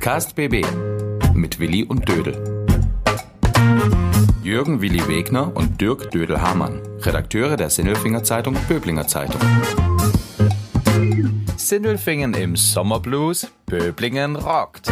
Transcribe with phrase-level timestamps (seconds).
[0.00, 0.64] Podcast BB
[1.34, 2.64] mit Willi und Dödel.
[4.42, 9.38] Jürgen Willi Wegner und Dirk Dödel-Hamann, Redakteure der Sinnelfinger Zeitung Böblinger Zeitung.
[11.58, 14.90] Sindelfingen im Sommerblues, Böblingen rockt.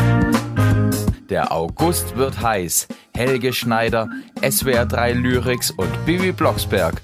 [1.31, 2.89] Der August wird heiß.
[3.17, 4.11] Helge Schneider,
[4.47, 7.01] SWR 3 Lyrics und Bibi Blocksberg.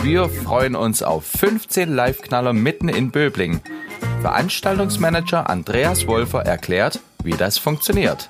[0.00, 3.62] Wir freuen uns auf 15 Live-Knaller mitten in Böblingen.
[4.20, 8.28] Veranstaltungsmanager Andreas Wolfer erklärt, wie das funktioniert.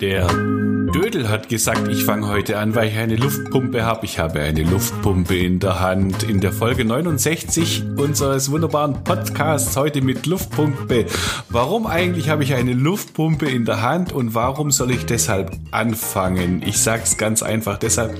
[0.00, 4.04] Der Dödel hat gesagt, ich fange heute an, weil ich eine Luftpumpe habe.
[4.06, 6.22] Ich habe eine Luftpumpe in der Hand.
[6.22, 11.06] In der Folge 69 unseres wunderbaren Podcasts heute mit Luftpumpe.
[11.48, 16.62] Warum eigentlich habe ich eine Luftpumpe in der Hand und warum soll ich deshalb anfangen?
[16.66, 18.16] Ich sage es ganz einfach deshalb.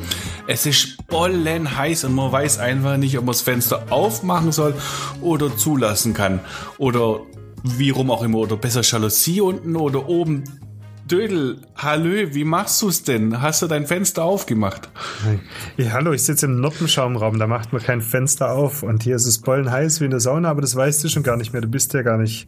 [0.47, 4.75] Es ist bollen heiß und man weiß einfach nicht, ob man das Fenster aufmachen soll
[5.21, 6.41] oder zulassen kann.
[6.79, 7.21] Oder
[7.63, 8.39] wie rum auch immer.
[8.39, 10.45] Oder besser Jalousie unten oder oben
[11.11, 13.43] Dödel, hallo, wie machst du es denn?
[13.43, 14.91] Hast du dein Fenster aufgemacht?
[15.77, 19.27] Ja, hallo, ich sitze im Noppenschaumraum, da macht man kein Fenster auf und hier ist
[19.27, 21.69] es bollenheiß wie in der Sauna, aber das weißt du schon gar nicht mehr, du
[21.69, 22.47] bist ja gar nicht.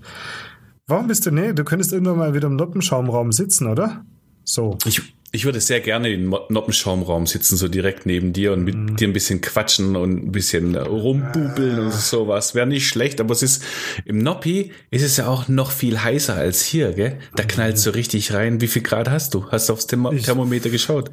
[0.86, 4.04] Warum bist du, nee, du könntest irgendwann mal wieder im Noppenschaumraum sitzen, oder?
[4.44, 4.78] So.
[4.84, 8.96] Ich, ich würde sehr gerne im Noppenschaumraum sitzen, so direkt neben dir und mit mhm.
[8.96, 11.84] dir ein bisschen quatschen und ein bisschen rumbubeln ah.
[11.84, 12.54] und sowas.
[12.54, 13.64] Wäre nicht schlecht, aber es ist,
[14.04, 17.18] im Noppi ist es ja auch noch viel heißer als hier, gell?
[17.34, 18.60] Da knallt so richtig rein.
[18.60, 19.50] Wie viel Grad hast du?
[19.50, 21.10] Hast du aufs Therm ich, Thermometer geschaut?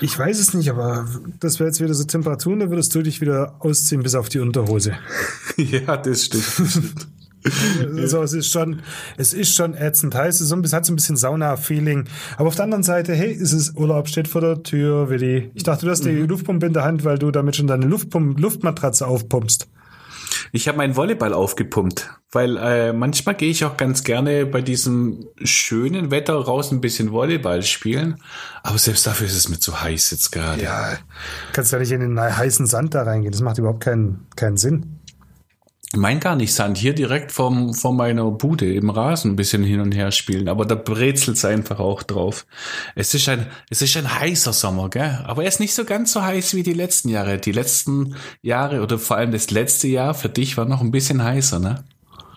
[0.00, 3.20] Ich weiß es nicht, aber das wäre jetzt wieder so Temperaturen, da würdest du dich
[3.20, 4.98] wieder ausziehen bis auf die Unterhose.
[5.56, 7.06] ja, das stimmt.
[7.96, 8.82] Also es ist schon,
[9.16, 10.40] es ist schon ätzend heiß.
[10.40, 12.04] Es hat so ein bisschen Sauna-Feeling.
[12.36, 15.50] Aber auf der anderen Seite, hey, es ist Urlaub steht vor der Tür, Willi.
[15.54, 16.28] Ich dachte, du hast die mhm.
[16.28, 19.68] Luftpumpe in der Hand, weil du damit schon deine Luftpump Luftmatratze aufpumpst.
[20.54, 25.26] Ich habe meinen Volleyball aufgepumpt, weil äh, manchmal gehe ich auch ganz gerne bei diesem
[25.42, 28.16] schönen Wetter raus ein bisschen Volleyball spielen.
[28.62, 30.62] Aber selbst dafür ist es mir zu heiß jetzt gerade.
[30.62, 30.98] Ja,
[31.52, 33.32] kannst ja nicht in den heißen Sand da reingehen.
[33.32, 35.01] Das macht überhaupt keinen, keinen Sinn
[35.94, 39.80] mein gar nicht Sand, hier direkt vom, von meiner Bude im Rasen ein bisschen hin
[39.80, 42.46] und her spielen, aber da brezelt es einfach auch drauf.
[42.94, 45.20] Es ist ein, es ist ein heißer Sommer, gell?
[45.24, 47.38] Aber er ist nicht so ganz so heiß wie die letzten Jahre.
[47.38, 51.22] Die letzten Jahre oder vor allem das letzte Jahr für dich war noch ein bisschen
[51.22, 51.84] heißer, ne?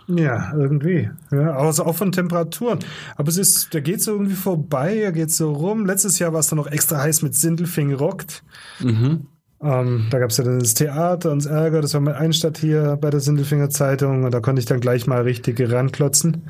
[0.08, 1.10] Ja, irgendwie.
[1.32, 2.80] Ja, also auch von Temperaturen.
[3.16, 5.86] Aber es ist, da geht so irgendwie vorbei, er geht so rum.
[5.86, 8.44] Letztes Jahr war es dann noch extra heiß mit Sindelfing rockt.
[8.80, 9.28] Mhm.
[9.66, 12.58] Ähm, da gab es ja dann das Theater und das Ärger, das war mein Einstadt
[12.58, 16.50] hier bei der Sindelfinger Zeitung und da konnte ich dann gleich mal richtig ranklotzen.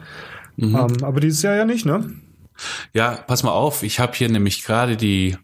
[0.58, 0.76] Mhm.
[0.76, 2.10] Ähm, aber dieses Jahr ja nicht, ne?
[2.94, 5.38] Ja, pass mal auf, ich habe hier nämlich gerade die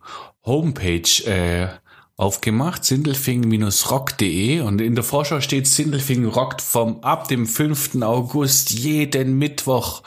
[0.46, 1.68] Homepage äh,
[2.22, 7.96] aufgemacht, sindelfing-rock.de und in der Vorschau steht Sindelfing rockt vom ab dem 5.
[8.04, 10.04] August jeden Mittwoch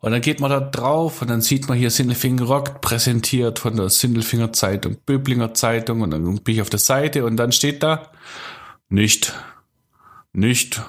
[0.00, 3.76] und dann geht man da drauf und dann sieht man hier Sindelfing rockt präsentiert von
[3.76, 7.82] der Sindelfinger Zeitung, Böblinger Zeitung und dann bin ich auf der Seite und dann steht
[7.82, 8.10] da
[8.88, 9.34] nicht,
[10.32, 10.80] nicht,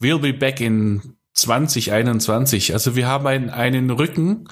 [0.00, 2.72] we'll be back in 2021.
[2.72, 4.48] Also wir haben einen, einen Rücken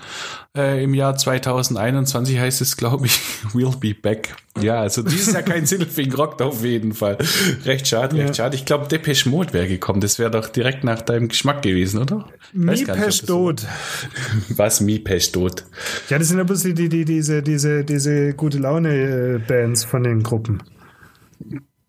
[0.56, 3.12] äh, im Jahr 2021 heißt es, glaube ich,
[3.52, 4.36] we'll be back.
[4.60, 7.18] Ja, also dieses Jahr kein Sindelfing rockt auf jeden Fall.
[7.64, 8.34] Recht schade, recht ja.
[8.34, 8.56] schade.
[8.56, 10.00] Ich glaube, Depeche Mode wäre gekommen.
[10.00, 12.26] Das wäre doch direkt nach deinem Geschmack gewesen, oder?
[12.52, 13.66] Mipesh Dot.
[14.48, 15.64] Was Mipesh Dot?
[16.08, 20.22] Ja, das sind ein bisschen die, die, diese, diese, diese gute Laune Bands von den
[20.22, 20.62] Gruppen.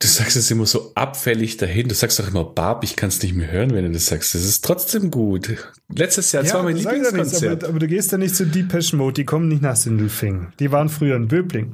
[0.01, 1.89] Du sagst es immer so abfällig dahin.
[1.89, 4.33] Du sagst doch immer, Barb, ich kann es nicht mehr hören, wenn du das sagst.
[4.33, 5.49] Das ist trotzdem gut.
[5.93, 7.65] Letztes Jahr, ja, zwar mein Lieblingskonzert.
[7.65, 10.53] aber, aber, du gehst ja nicht zu Deepesh Mode, die kommen nicht nach Sindelfing.
[10.59, 11.73] Die waren früher in Böbling.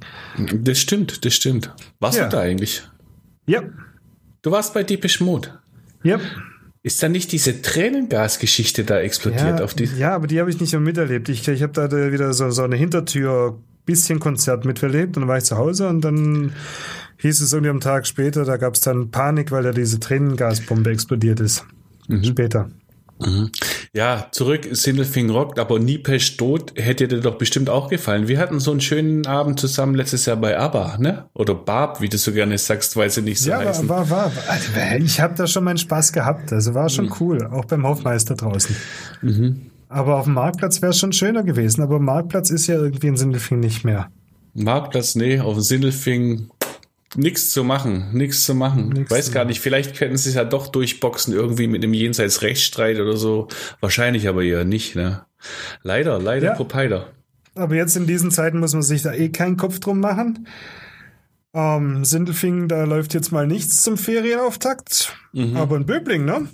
[0.56, 1.72] Das stimmt, das stimmt.
[2.00, 2.24] Warst ja.
[2.24, 2.82] du da eigentlich?
[3.46, 3.62] Ja.
[4.42, 5.60] Du warst bei Deepesh Mode?
[6.02, 6.20] Ja.
[6.82, 9.86] Ist da nicht diese Tränengasgeschichte da explodiert ja, auf die?
[9.86, 11.30] Ja, aber die habe ich nicht mehr miterlebt.
[11.30, 15.38] Ich, ich habe da wieder so, so eine Hintertür bisschen Konzert miterlebt und dann war
[15.38, 16.54] ich zu Hause und dann
[17.26, 20.92] hieß es irgendwie am Tag später, da gab es dann Panik, weil da diese Tränengasbombe
[20.92, 21.66] explodiert ist.
[22.08, 22.24] Mhm.
[22.24, 22.70] Später.
[23.20, 23.50] Mhm.
[23.94, 28.28] Ja, zurück, Sindelfing rockt, aber Niepesch tot hätte dir doch bestimmt auch gefallen.
[28.28, 31.26] Wir hatten so einen schönen Abend zusammen letztes Jahr bei ABBA, ne?
[31.34, 33.86] Oder Barb, wie du so gerne sagst, weil sie nicht so ja, heißen.
[33.86, 34.44] Ja, war, war, war.
[34.50, 34.70] Also,
[35.04, 36.52] ich habe da schon meinen Spaß gehabt.
[36.52, 37.14] Also war schon mhm.
[37.22, 38.76] cool, auch beim Hofmeister draußen.
[39.22, 39.72] Mhm.
[39.88, 41.82] Aber auf dem Marktplatz wäre es schon schöner gewesen.
[41.82, 44.10] Aber Marktplatz ist ja irgendwie in Sindelfing nicht mehr.
[44.56, 46.50] Marktplatz, nee, auf dem Sindelfing
[47.16, 48.90] Nichts zu machen, nichts zu machen.
[48.90, 53.00] Nix Weiß gar nicht, vielleicht könnten sie es ja doch durchboxen, irgendwie mit einem Jenseits-Rechtsstreit
[53.00, 53.48] oder so.
[53.80, 55.26] Wahrscheinlich aber eher nicht, ne?
[55.84, 56.54] Leider, leider, ja.
[56.56, 57.08] Propider.
[57.56, 60.48] Aber jetzt in diesen Zeiten muss man sich da eh keinen Kopf drum machen.
[61.54, 65.16] Ähm, Sindelfingen, da läuft jetzt mal nichts zum Ferienauftakt.
[65.32, 65.56] Mhm.
[65.56, 66.50] Aber in Böbling, ne?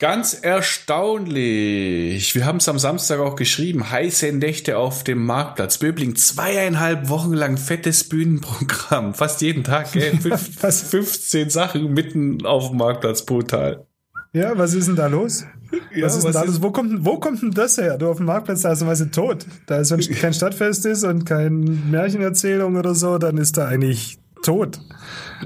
[0.00, 2.32] Ganz erstaunlich.
[2.36, 3.90] Wir haben es am Samstag auch geschrieben.
[3.90, 5.78] Heiße Nächte auf dem Marktplatz.
[5.78, 9.12] Böbling, zweieinhalb Wochen lang fettes Bühnenprogramm.
[9.14, 10.16] Fast jeden Tag, gell?
[10.20, 13.22] Fast 15 Sachen mitten auf dem Marktplatz.
[13.22, 13.88] Brutal.
[14.32, 15.44] Ja, was ist denn da los?
[15.92, 16.62] Ja, was ist was denn da los?
[16.62, 17.98] Wo kommt, wo kommt denn das her?
[17.98, 19.46] Du auf dem Marktplatz, da ist weißt tot.
[19.66, 24.20] Da ist, wenn kein Stadtfest ist und keine Märchenerzählung oder so, dann ist da eigentlich
[24.48, 24.80] tot.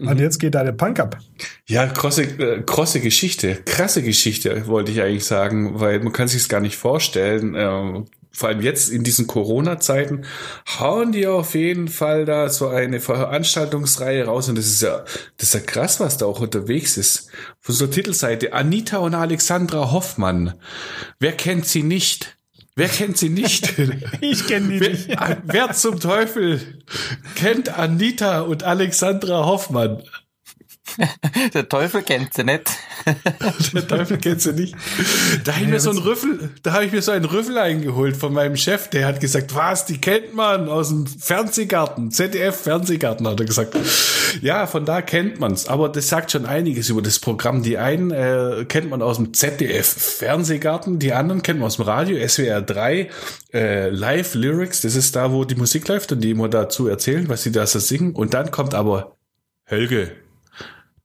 [0.00, 1.18] Und jetzt geht da der Punk ab.
[1.66, 6.42] Ja, krosse, äh, krosse Geschichte, krasse Geschichte, wollte ich eigentlich sagen, weil man kann sich
[6.42, 7.54] es gar nicht vorstellen.
[7.54, 8.04] Äh,
[8.34, 10.24] vor allem jetzt in diesen Corona-Zeiten
[10.78, 15.04] hauen die auf jeden Fall da so eine Veranstaltungsreihe raus und das ist ja,
[15.36, 17.30] das ist ja krass, was da auch unterwegs ist.
[17.60, 20.54] Von so Titelseite Anita und Alexandra Hoffmann.
[21.18, 22.38] Wer kennt sie nicht?
[22.74, 23.78] Wer kennt sie nicht?
[24.20, 25.08] ich kenne die wer, nicht.
[25.44, 26.82] wer zum Teufel
[27.34, 30.02] kennt Anita und Alexandra Hoffmann?
[31.54, 32.70] Der Teufel kennt sie nicht.
[33.72, 34.74] Der Teufel kennt sie nicht.
[35.44, 38.16] Da habe ich mir so einen Rüffel, da habe ich mir so einen Rüffel eingeholt
[38.16, 43.26] von meinem Chef, der hat gesagt, was, die kennt man aus dem Fernsehgarten, ZDF Fernsehgarten,
[43.26, 43.76] hat er gesagt.
[44.40, 45.68] Ja, von da kennt man's.
[45.68, 47.62] Aber das sagt schon einiges über das Programm.
[47.62, 51.84] Die einen äh, kennt man aus dem ZDF Fernsehgarten, die anderen kennt man aus dem
[51.84, 53.10] Radio, SWR 3,
[53.52, 57.28] äh, Live Lyrics, das ist da, wo die Musik läuft und die immer dazu erzählen,
[57.28, 58.14] was sie da so singen.
[58.14, 59.16] Und dann kommt aber
[59.64, 60.12] Helge,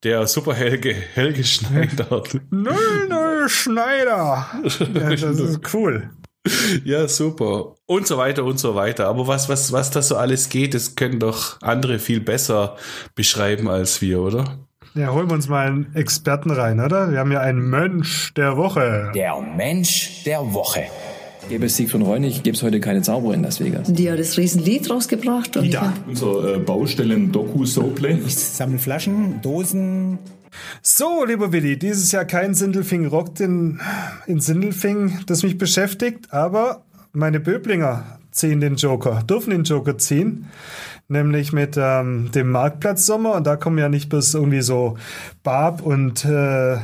[0.03, 2.23] der Superhelge Helge Schneider.
[2.49, 4.47] Null, null Schneider.
[4.93, 6.11] Ja, das ist cool.
[6.85, 7.75] Ja, super.
[7.85, 9.07] Und so weiter und so weiter.
[9.07, 12.77] Aber was, was, was das so alles geht, das können doch andere viel besser
[13.15, 14.59] beschreiben als wir, oder?
[14.93, 17.11] Ja, holen wir uns mal einen Experten rein, oder?
[17.11, 19.11] Wir haben ja einen Mensch der Woche.
[19.13, 20.85] Der Mensch der Woche.
[21.49, 23.91] Gäbe es Siegfried Reunig, gäbe es heute keine Zauberer in Las Vegas.
[23.91, 25.55] Die hat das Riesenlied rausgebracht.
[25.55, 25.93] Und Ida.
[26.05, 28.19] Unser äh, Baustellen-Doku-Soplay.
[28.25, 30.19] Ich sammle Flaschen, Dosen.
[30.81, 33.79] So, lieber Willi, dieses Jahr kein Sindelfing Rock in,
[34.25, 36.83] in Sindelfing, das mich beschäftigt, aber
[37.13, 40.47] meine Böblinger ziehen den Joker, dürfen den Joker ziehen,
[41.07, 44.97] nämlich mit ähm, dem Marktplatz Sommer und da kommen ja nicht bloß irgendwie so
[45.43, 46.77] Barb und äh,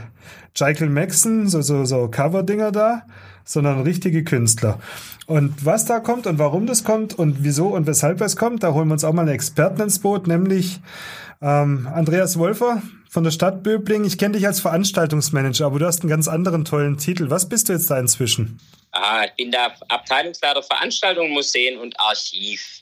[0.60, 3.04] Michael Maxon, so, so, so Cover-Dinger da,
[3.44, 4.80] sondern richtige Künstler.
[5.26, 8.74] Und was da kommt und warum das kommt und wieso und weshalb es kommt, da
[8.74, 10.80] holen wir uns auch mal einen Experten ins Boot, nämlich
[11.42, 14.06] ähm, Andreas Wolfer von der Stadt Böbling.
[14.06, 17.30] Ich kenne dich als Veranstaltungsmanager, aber du hast einen ganz anderen tollen Titel.
[17.30, 18.60] Was bist du jetzt da inzwischen?
[18.92, 22.82] Ah, ich bin da Abteilungsleiter Veranstaltungen, Museen und Archiv.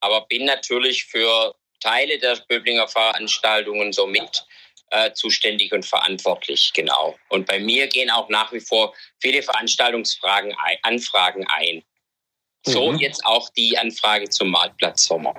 [0.00, 4.45] Aber bin natürlich für Teile der Böblinger Veranstaltungen so mit
[4.90, 7.16] äh, zuständig und verantwortlich, genau.
[7.28, 11.82] Und bei mir gehen auch nach wie vor viele Veranstaltungsfragen ein, Anfragen ein.
[12.64, 12.98] So mhm.
[12.98, 15.34] jetzt auch die Anfrage zum Marktplatz Sommer.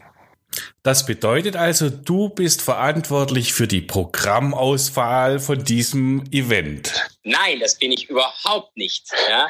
[0.82, 6.94] Das bedeutet also, du bist verantwortlich für die Programmauswahl von diesem Event.
[7.24, 9.50] Nein, das bin ich überhaupt nicht, ja?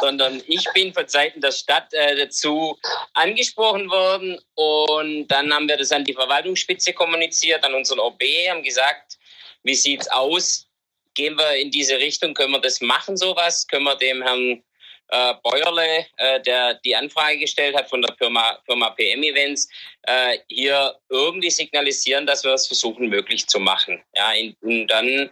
[0.00, 2.78] sondern ich bin von Seiten der Stadt äh, dazu
[3.12, 8.62] angesprochen worden und dann haben wir das an die Verwaltungsspitze kommuniziert, an unseren OB, haben
[8.62, 9.17] gesagt,
[9.62, 10.66] wie sieht's aus?
[11.14, 12.34] Gehen wir in diese Richtung?
[12.34, 13.66] Können wir das machen, sowas?
[13.66, 14.62] Können wir dem Herrn
[15.08, 19.68] äh, Bäuerle, äh, der die Anfrage gestellt hat von der Firma, Firma PM Events,
[20.02, 24.02] äh, hier irgendwie signalisieren, dass wir es versuchen, möglich zu machen.
[24.14, 25.30] Ja, und dann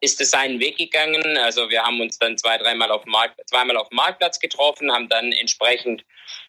[0.00, 1.36] ist es seinen Weg gegangen.
[1.38, 5.08] Also wir haben uns dann zwei, dreimal auf Markt, zweimal auf dem Marktplatz getroffen, haben
[5.08, 6.04] dann entsprechend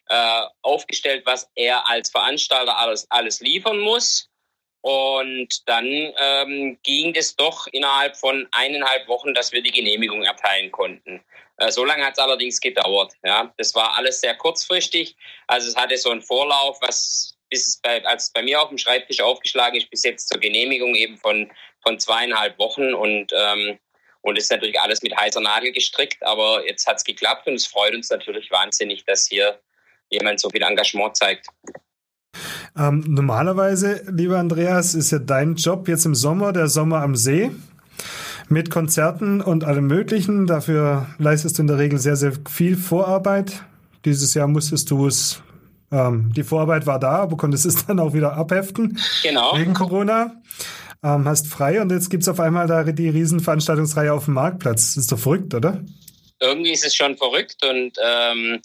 [0.08, 4.29] äh, aufgestellt, was er als Veranstalter alles, alles liefern muss.
[4.82, 10.70] Und dann ähm, ging es doch innerhalb von eineinhalb Wochen, dass wir die Genehmigung erteilen
[10.72, 11.22] konnten.
[11.58, 13.12] Äh, so lange hat es allerdings gedauert.
[13.22, 15.16] Ja, das war alles sehr kurzfristig.
[15.46, 18.68] Also es hatte so einen Vorlauf, was bis es bei, als es bei mir auf
[18.68, 21.50] dem Schreibtisch aufgeschlagen ist, bis jetzt zur Genehmigung eben von
[21.82, 23.78] von zweieinhalb Wochen und ähm,
[24.22, 26.22] und ist natürlich alles mit heißer Nadel gestrickt.
[26.22, 29.60] Aber jetzt hat es geklappt und es freut uns natürlich wahnsinnig, dass hier
[30.10, 31.46] jemand so viel Engagement zeigt.
[32.76, 37.50] Ähm, normalerweise, lieber Andreas, ist ja dein Job jetzt im Sommer der Sommer am See
[38.48, 40.46] mit Konzerten und allem Möglichen.
[40.46, 43.62] Dafür leistest du in der Regel sehr, sehr viel Vorarbeit.
[44.04, 45.42] Dieses Jahr musstest du es,
[45.92, 48.98] ähm, die Vorarbeit war da, aber konntest es dann auch wieder abheften.
[49.22, 49.56] Genau.
[49.56, 50.34] Wegen Corona.
[51.02, 54.94] Ähm, hast frei und jetzt gibt es auf einmal da die Riesenveranstaltungsreihe auf dem Marktplatz.
[54.94, 55.82] Das ist doch verrückt, oder?
[56.40, 58.60] Irgendwie ist es schon verrückt und ähm,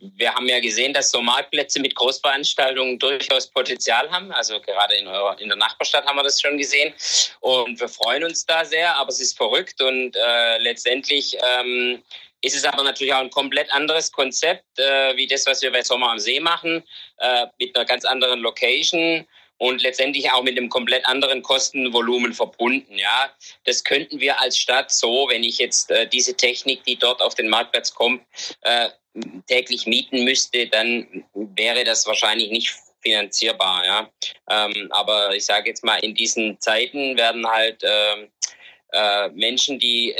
[0.00, 4.30] wir haben ja gesehen, dass so Marktplätze mit Großveranstaltungen durchaus Potenzial haben.
[4.32, 6.94] Also gerade in, eurer, in der Nachbarstadt haben wir das schon gesehen.
[7.40, 12.02] Und wir freuen uns da sehr, aber es ist verrückt und äh, letztendlich ähm,
[12.42, 15.82] ist es aber natürlich auch ein komplett anderes Konzept, äh, wie das, was wir bei
[15.82, 16.84] Sommer am See machen,
[17.18, 19.26] äh, mit einer ganz anderen Location
[19.58, 22.96] und letztendlich auch mit einem komplett anderen Kostenvolumen verbunden.
[22.96, 23.30] Ja,
[23.64, 27.34] das könnten wir als Stadt so, wenn ich jetzt äh, diese Technik, die dort auf
[27.34, 28.22] den Marktplatz kommt,
[28.62, 28.88] äh,
[29.48, 33.84] täglich mieten müsste, dann wäre das wahrscheinlich nicht finanzierbar.
[33.84, 34.10] Ja,
[34.50, 38.28] ähm, aber ich sage jetzt mal, in diesen Zeiten werden halt äh,
[38.92, 40.14] äh, Menschen, die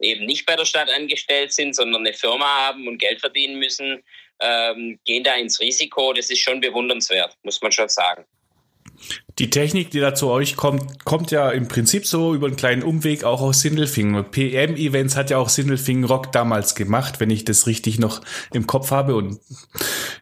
[0.00, 4.02] eben nicht bei der Stadt angestellt sind, sondern eine Firma haben und Geld verdienen müssen,
[4.40, 6.12] ähm, gehen da ins Risiko.
[6.14, 8.24] Das ist schon bewundernswert, muss man schon sagen.
[9.38, 12.82] Die Technik, die da zu euch kommt, kommt ja im Prinzip so über einen kleinen
[12.82, 14.30] Umweg auch aus Sindelfingen.
[14.30, 18.20] PM-Events hat ja auch Sindelfingen Rock damals gemacht, wenn ich das richtig noch
[18.52, 19.16] im Kopf habe.
[19.16, 19.40] Und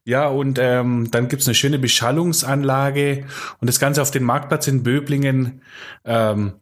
[0.04, 3.26] ja, und ähm, dann gibt's eine schöne Beschallungsanlage
[3.60, 5.62] und das Ganze auf den Marktplatz in Böblingen.
[6.04, 6.60] Ähm,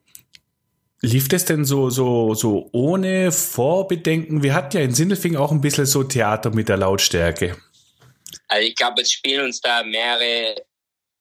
[1.03, 4.43] Lief das denn so, so, so ohne Vorbedenken?
[4.43, 7.57] Wir hatten ja in Sindelfingen auch ein bisschen so Theater mit der Lautstärke.
[8.49, 10.57] Also ich glaube, es spielen uns da mehrere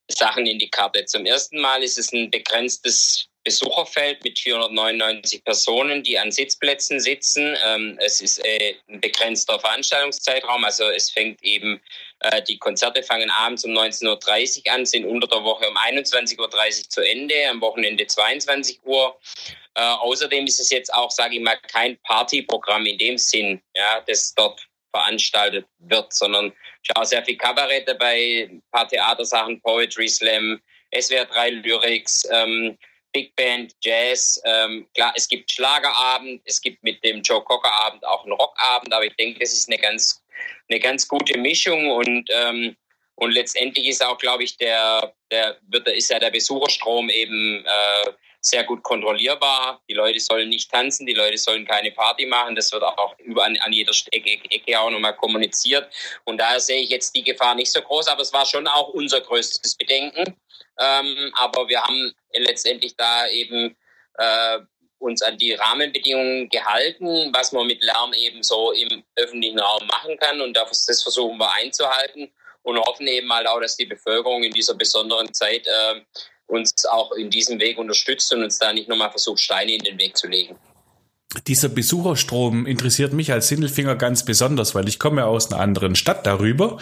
[0.07, 1.05] Sachen in die Karte.
[1.05, 7.55] Zum ersten Mal ist es ein begrenztes Besucherfeld mit 499 Personen, die an Sitzplätzen sitzen.
[7.63, 11.79] Ähm, es ist äh, ein begrenzter Veranstaltungszeitraum, also es fängt eben,
[12.21, 16.39] äh, die Konzerte fangen abends um 19.30 Uhr an, sind unter der Woche um 21.30
[16.39, 19.15] Uhr zu Ende, am Wochenende 22 Uhr.
[19.75, 24.01] Äh, außerdem ist es jetzt auch, sage ich mal, kein Partyprogramm in dem Sinn, ja,
[24.07, 26.51] das dort veranstaltet wird, sondern
[26.87, 30.61] ich habe sehr viel Kabarett dabei, ein paar Theatersachen, Poetry Slam,
[30.93, 32.77] SWR 3 Lyrics, ähm,
[33.11, 34.39] Big Band, Jazz.
[34.45, 38.93] Ähm, klar, es gibt Schlagerabend, es gibt mit dem Joe Cocker Abend auch einen Rockabend,
[38.93, 40.23] aber ich denke, das ist eine ganz,
[40.69, 42.75] eine ganz gute Mischung und ähm,
[43.17, 48.11] und letztendlich ist auch, glaube ich, der, der wird, ist ja der Besucherstrom eben äh,
[48.47, 49.81] sehr gut kontrollierbar.
[49.89, 52.55] Die Leute sollen nicht tanzen, die Leute sollen keine Party machen.
[52.55, 55.91] Das wird auch überall an jeder Ecke, Ecke auch nochmal kommuniziert.
[56.25, 58.89] Und daher sehe ich jetzt die Gefahr nicht so groß, aber es war schon auch
[58.89, 60.35] unser größtes Bedenken.
[60.79, 63.75] Ähm, aber wir haben letztendlich da eben
[64.17, 64.59] äh,
[64.99, 70.17] uns an die Rahmenbedingungen gehalten, was man mit Lärm eben so im öffentlichen Raum machen
[70.17, 70.41] kann.
[70.41, 72.31] Und das versuchen wir einzuhalten
[72.63, 76.01] und hoffen eben mal auch, dass die Bevölkerung in dieser besonderen Zeit äh,
[76.47, 79.99] uns auch in diesem Weg unterstützt und uns da nicht nochmal versucht, Steine in den
[79.99, 80.55] Weg zu legen.
[81.47, 86.25] Dieser Besucherstrom interessiert mich als Sindelfinger ganz besonders, weil ich komme aus einer anderen Stadt
[86.25, 86.77] darüber,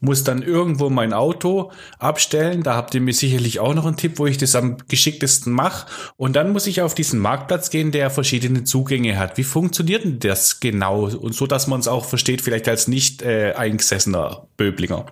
[0.00, 2.62] muss dann irgendwo mein Auto abstellen.
[2.62, 5.88] Da habt ihr mir sicherlich auch noch einen Tipp, wo ich das am geschicktesten mache.
[6.16, 9.36] Und dann muss ich auf diesen Marktplatz gehen, der verschiedene Zugänge hat.
[9.36, 11.04] Wie funktioniert denn das genau?
[11.04, 15.06] Und so, dass man es auch versteht, vielleicht als nicht äh, eingesessener Böblinger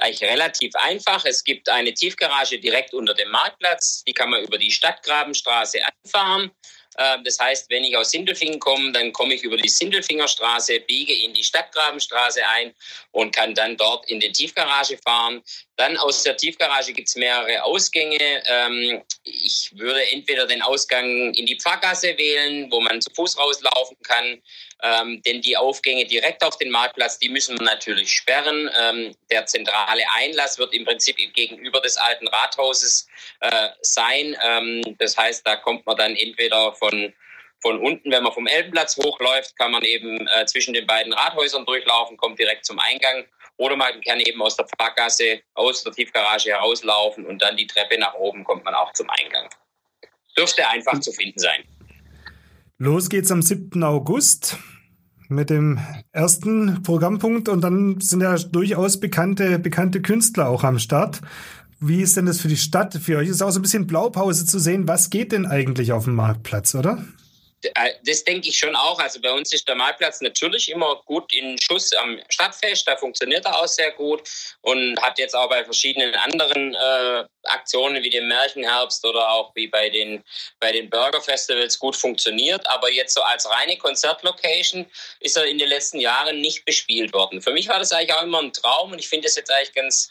[0.00, 1.24] eigentlich relativ einfach.
[1.24, 4.02] Es gibt eine Tiefgarage direkt unter dem Marktplatz.
[4.06, 6.50] Die kann man über die Stadtgrabenstraße anfahren.
[6.98, 11.14] Ähm, das heißt, wenn ich aus Sindelfingen komme, dann komme ich über die Sindelfingerstraße, biege
[11.14, 12.74] in die Stadtgrabenstraße ein
[13.12, 15.42] und kann dann dort in die Tiefgarage fahren.
[15.76, 18.42] Dann aus der Tiefgarage gibt es mehrere Ausgänge.
[18.46, 23.96] Ähm, ich würde entweder den Ausgang in die Pfarrgasse wählen, wo man zu Fuß rauslaufen
[24.02, 24.42] kann,
[24.82, 28.70] ähm, denn die Aufgänge direkt auf den Marktplatz, die müssen wir natürlich sperren.
[28.80, 33.08] Ähm, der zentrale Einlass wird im Prinzip gegenüber des alten Rathauses
[33.40, 34.36] äh, sein.
[34.42, 36.87] Ähm, das heißt, da kommt man dann entweder von
[37.60, 41.64] von unten, wenn man vom Elbenplatz hochläuft, kann man eben äh, zwischen den beiden Rathäusern
[41.66, 43.24] durchlaufen, kommt direkt zum Eingang.
[43.56, 47.98] Oder man kann eben aus der Pfarrgasse, aus der Tiefgarage herauslaufen und dann die Treppe
[47.98, 49.48] nach oben kommt man auch zum Eingang.
[50.36, 51.64] Dürfte einfach zu finden sein.
[52.78, 53.82] Los geht's am 7.
[53.82, 54.56] August
[55.28, 55.80] mit dem
[56.12, 61.20] ersten Programmpunkt und dann sind ja durchaus bekannte, bekannte Künstler auch am Start.
[61.80, 62.94] Wie ist denn das für die Stadt?
[62.94, 66.04] Für euch ist auch so ein bisschen Blaupause zu sehen, was geht denn eigentlich auf
[66.04, 67.04] dem Marktplatz, oder?
[67.62, 68.98] Äh, das denke ich schon auch.
[68.98, 72.86] Also bei uns ist der Marktplatz natürlich immer gut in Schuss am Stadtfest.
[72.86, 74.22] Da funktioniert er auch sehr gut
[74.60, 79.66] und hat jetzt auch bei verschiedenen anderen äh, Aktionen wie dem Märchenherbst oder auch wie
[79.66, 80.22] bei den,
[80.60, 82.68] bei den Burger Festivals gut funktioniert.
[82.68, 84.86] Aber jetzt so als reine Konzertlocation
[85.20, 87.42] ist er in den letzten Jahren nicht bespielt worden.
[87.42, 89.74] Für mich war das eigentlich auch immer ein Traum und ich finde es jetzt eigentlich
[89.74, 90.10] ganz,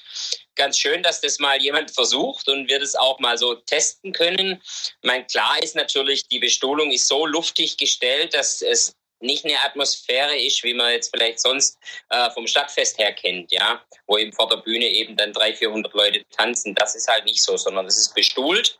[0.58, 4.62] ganz schön, dass das mal jemand versucht und wir das auch mal so testen können.
[5.04, 10.38] Mein klar ist natürlich, die Bestuhlung ist so luftig gestellt, dass es nicht eine Atmosphäre
[10.38, 11.78] ist, wie man jetzt vielleicht sonst
[12.10, 15.94] äh, vom Stadtfest her kennt, ja, wo eben vor der Bühne eben dann 300, 400
[15.94, 16.76] Leute tanzen.
[16.76, 18.80] Das ist halt nicht so, sondern es ist bestuhlt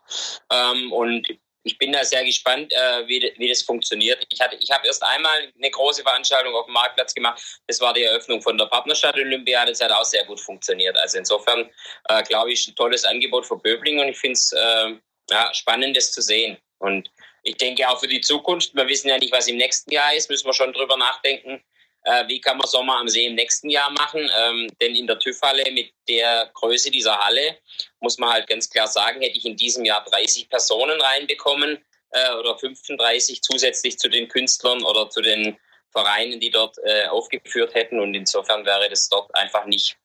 [0.52, 1.26] ähm, und
[1.68, 4.26] ich bin da sehr gespannt, äh, wie, wie das funktioniert.
[4.32, 7.40] Ich, ich habe erst einmal eine große Veranstaltung auf dem Marktplatz gemacht.
[7.66, 9.70] Das war die Eröffnung von der Partnerstadt Olympiade.
[9.70, 10.96] Das hat auch sehr gut funktioniert.
[10.98, 11.68] Also insofern
[12.08, 14.94] äh, glaube ich, ein tolles Angebot für Böbling und ich finde es äh,
[15.30, 16.56] ja, spannend, das zu sehen.
[16.78, 17.10] Und
[17.42, 20.30] ich denke auch für die Zukunft, wir wissen ja nicht, was im nächsten Jahr ist,
[20.30, 21.62] müssen wir schon drüber nachdenken,
[22.08, 24.30] äh, wie kann man Sommer am See im nächsten Jahr machen.
[24.40, 27.58] Ähm, denn in der TÜV-Halle mit der Größe dieser Halle,
[28.00, 31.78] muss man halt ganz klar sagen, hätte ich in diesem Jahr 30 Personen reinbekommen
[32.10, 35.58] äh, oder 35 zusätzlich zu den Künstlern oder zu den
[35.90, 38.00] Vereinen, die dort äh, aufgeführt hätten.
[38.00, 39.96] Und insofern wäre das dort einfach nicht,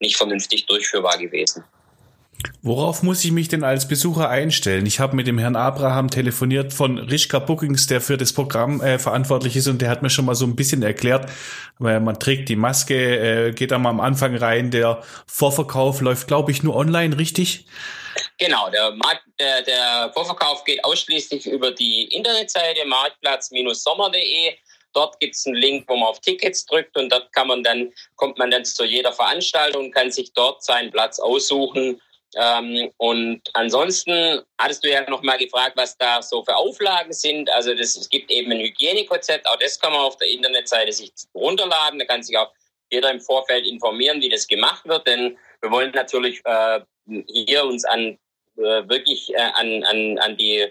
[0.00, 1.64] nicht vernünftig durchführbar gewesen.
[2.62, 4.86] Worauf muss ich mich denn als Besucher einstellen?
[4.86, 8.98] Ich habe mit dem Herrn Abraham telefoniert von Rischka Bookings, der für das Programm äh,
[8.98, 11.30] verantwortlich ist und der hat mir schon mal so ein bisschen erklärt,
[11.78, 16.28] weil man trägt die Maske, äh, geht da mal am Anfang rein, der Vorverkauf läuft,
[16.28, 17.66] glaube ich, nur online, richtig?
[18.38, 24.54] Genau, der, Markt, der, der Vorverkauf geht ausschließlich über die Internetseite marktplatz-sommer.de.
[24.94, 27.92] Dort gibt es einen Link, wo man auf Tickets drückt und dort kann man dann,
[28.16, 32.00] kommt man dann zu jeder Veranstaltung, kann sich dort seinen Platz aussuchen
[32.34, 37.50] ähm, und ansonsten hattest du ja noch mal gefragt, was da so für Auflagen sind.
[37.50, 41.12] Also das, es gibt eben ein Hygienekonzept, auch das kann man auf der Internetseite sich
[41.34, 41.98] runterladen.
[41.98, 42.52] Da kann sich auch
[42.90, 45.06] jeder im Vorfeld informieren, wie das gemacht wird.
[45.06, 46.80] Denn wir wollen natürlich äh,
[47.28, 48.18] hier uns an
[48.56, 50.66] äh, wirklich äh, an, an, an die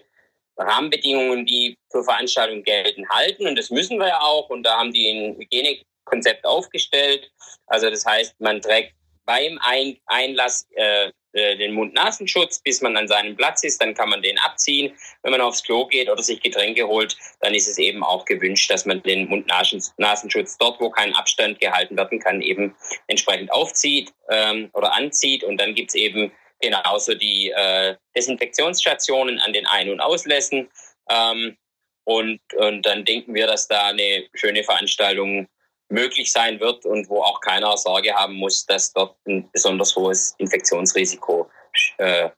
[0.58, 3.48] Rahmenbedingungen, die für Veranstaltungen gelten, halten.
[3.48, 4.50] Und das müssen wir ja auch.
[4.50, 7.32] Und da haben die ein Hygienekonzept aufgestellt.
[7.68, 8.94] Also das heißt, man trägt
[9.26, 13.82] beim ein Einlass äh, äh, den Mund-Nasenschutz, bis man an seinem Platz ist.
[13.82, 14.94] Dann kann man den abziehen.
[15.24, 18.70] Wenn man aufs Klo geht oder sich Getränke holt, dann ist es eben auch gewünscht,
[18.70, 22.76] dass man den Mund-Nasenschutz dort, wo kein Abstand gehalten werden kann, eben
[23.08, 25.44] entsprechend aufzieht ähm, oder anzieht.
[25.44, 30.70] Und dann gibt's eben genauso die äh, Desinfektionsstationen an den Ein- und Auslässen.
[31.10, 31.58] Ähm,
[32.04, 35.48] und, und dann denken wir, dass da eine schöne Veranstaltung
[35.92, 40.36] möglich sein wird und wo auch keiner Sorge haben muss, dass dort ein besonders hohes
[40.38, 41.50] Infektionsrisiko
[41.98, 42.30] äh,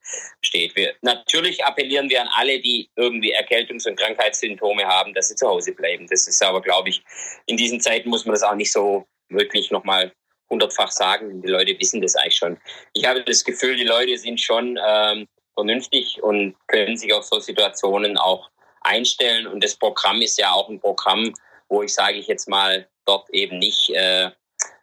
[0.41, 0.75] steht.
[0.75, 5.48] Wir, natürlich appellieren wir an alle, die irgendwie Erkältungs- und Krankheitssymptome haben, dass sie zu
[5.48, 6.07] Hause bleiben.
[6.07, 7.03] Das ist aber, glaube ich,
[7.45, 10.13] in diesen Zeiten muss man das auch nicht so wirklich nochmal
[10.50, 11.41] hundertfach sagen.
[11.41, 12.60] Die Leute wissen das eigentlich schon.
[12.93, 17.39] Ich habe das Gefühl, die Leute sind schon ähm, vernünftig und können sich auf so
[17.39, 18.50] Situationen auch
[18.81, 19.48] einstellen.
[19.48, 21.33] Und das Programm ist ja auch ein Programm,
[21.74, 24.30] wo ich, sage ich jetzt mal, dort eben nicht äh,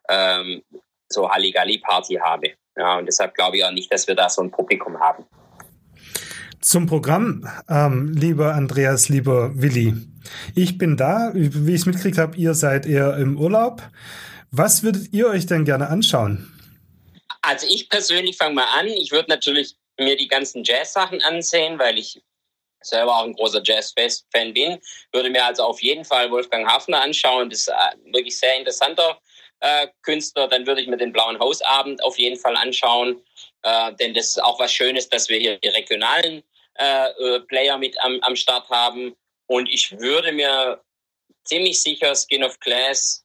[0.08, 0.62] ähm,
[1.08, 2.54] so Halligalli-Party habe.
[2.76, 5.24] Ja, und deshalb glaube ich auch nicht, dass wir da so ein Publikum haben.
[6.60, 9.94] Zum Programm, ähm, lieber Andreas, lieber Willi.
[10.54, 13.82] Ich bin da, wie ich es mitgekriegt habe, ihr seid eher im Urlaub.
[14.50, 16.52] Was würdet ihr euch denn gerne anschauen?
[17.40, 18.88] Also ich persönlich fange mal an.
[18.88, 22.20] Ich würde natürlich mir die ganzen Jazz-Sachen ansehen, weil ich
[22.82, 24.78] selber auch ein großer Jazz-Fan bin.
[25.12, 27.50] Würde mir also auf jeden Fall Wolfgang Hafner anschauen.
[27.50, 29.18] Das ist ein wirklich sehr interessanter
[29.60, 30.48] äh, Künstler.
[30.48, 33.22] Dann würde ich mir den Blauen Hausabend auf jeden Fall anschauen.
[33.62, 36.42] Äh, denn das ist auch was Schönes, dass wir hier die regionalen
[36.78, 39.14] äh, äh, Player mit am, am Start haben.
[39.46, 40.80] Und ich würde mir
[41.44, 43.24] ziemlich sicher Skin of Glass,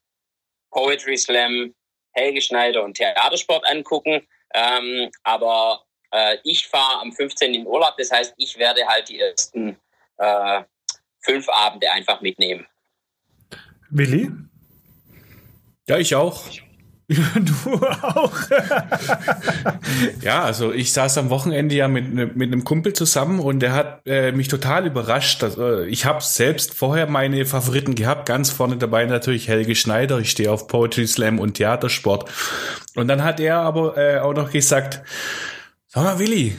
[0.72, 1.74] Poetry Slam,
[2.13, 4.28] Helge Schneider und Theatersport angucken.
[4.54, 5.85] Ähm, aber
[6.15, 7.54] äh, ich fahre am 15.
[7.54, 9.78] in Urlaub, das heißt, ich werde halt die ersten
[10.17, 10.63] äh,
[11.21, 12.65] fünf Abende einfach mitnehmen.
[13.89, 14.32] Willi?
[15.88, 16.43] Ja, ich auch.
[17.08, 18.32] Du auch.
[20.21, 24.01] ja, also ich saß am Wochenende ja mit, mit einem Kumpel zusammen und der hat
[24.08, 25.43] äh, mich total überrascht.
[25.43, 30.17] Dass, äh, ich habe selbst vorher meine Favoriten gehabt, ganz vorne dabei natürlich Helge Schneider.
[30.17, 32.28] Ich stehe auf Poetry Slam und Theatersport.
[32.95, 35.04] Und dann hat er aber äh, auch noch gesagt,
[35.96, 36.54] Sag mal, Willi,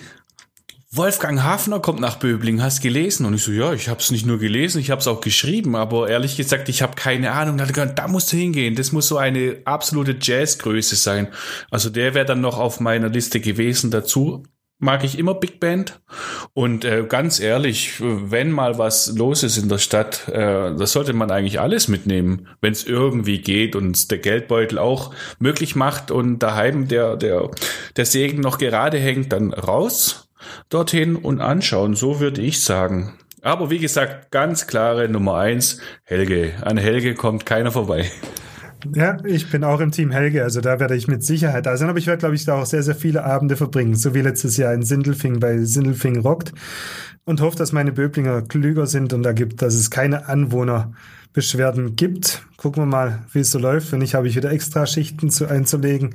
[0.93, 3.27] Wolfgang Hafner kommt nach Böbling, hast gelesen?
[3.27, 5.77] Und ich so, ja, ich habe es nicht nur gelesen, ich habe es auch geschrieben,
[5.77, 7.59] aber ehrlich gesagt, ich habe keine Ahnung.
[7.59, 11.29] Da, musst du hingehen, das muss so eine absolute Jazzgröße sein.
[11.71, 14.43] Also der wäre dann noch auf meiner Liste gewesen dazu.
[14.79, 16.01] Mag ich immer Big Band.
[16.53, 21.15] Und äh, ganz ehrlich, wenn mal was los ist in der Stadt, äh, das sollte
[21.15, 26.41] man eigentlich alles mitnehmen, wenn es irgendwie geht und der Geldbeutel auch möglich macht und
[26.41, 27.51] daheim der, der,
[27.97, 30.29] der Segen noch gerade hängt, dann raus
[30.69, 31.95] dorthin und anschauen.
[31.95, 33.19] So würde ich sagen.
[33.43, 36.53] Aber wie gesagt, ganz klare Nummer eins, Helge.
[36.63, 38.11] An Helge kommt keiner vorbei.
[38.95, 41.89] Ja, ich bin auch im Team Helge, also da werde ich mit Sicherheit da sein,
[41.89, 44.57] aber ich werde, glaube ich, da auch sehr, sehr viele Abende verbringen, so wie letztes
[44.57, 46.53] Jahr in Sindelfing bei Sindelfing rockt
[47.25, 52.43] und hoffe, dass meine Böblinger klüger sind und da gibt, dass es keine Anwohnerbeschwerden gibt.
[52.57, 53.93] Gucken wir mal, wie es so läuft.
[53.93, 56.15] Wenn nicht, habe ich wieder extra Schichten zu einzulegen.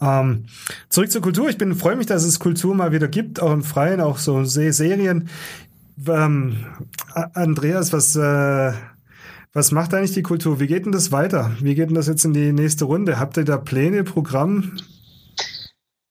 [0.00, 0.44] Ähm,
[0.90, 1.48] zurück zur Kultur.
[1.48, 4.44] Ich bin freue mich, dass es Kultur mal wieder gibt, auch im Freien, auch so
[4.44, 5.28] Serien.
[6.06, 6.56] Ähm,
[7.32, 8.72] Andreas, was äh,
[9.54, 10.58] was macht eigentlich die Kultur?
[10.58, 11.56] Wie geht denn das weiter?
[11.60, 13.20] Wie geht denn das jetzt in die nächste Runde?
[13.20, 14.72] Habt ihr da Pläne, Programm?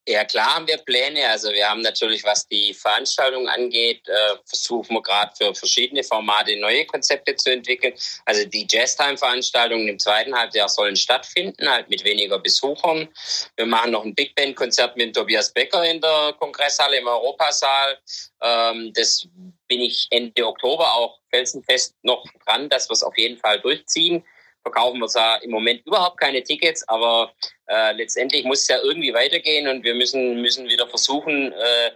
[0.06, 1.26] Ja, klar haben wir Pläne.
[1.30, 6.56] Also wir haben natürlich, was die Veranstaltung angeht, äh, versuchen wir gerade für verschiedene Formate
[6.60, 7.94] neue Konzepte zu entwickeln.
[8.26, 13.08] Also die Jazztime-Veranstaltungen im zweiten Halbjahr sollen stattfinden, halt mit weniger Besuchern.
[13.56, 17.98] Wir machen noch ein Big Band-Konzert mit Tobias Becker in der Kongresshalle im Europasaal.
[18.42, 19.26] Ähm, das
[19.68, 24.22] bin ich Ende Oktober auch felsenfest noch dran, dass wir es auf jeden Fall durchziehen
[24.64, 27.32] verkaufen wir zwar im Moment überhaupt keine Tickets, aber
[27.68, 31.88] äh, letztendlich muss es ja irgendwie weitergehen und wir müssen, müssen wieder versuchen, äh,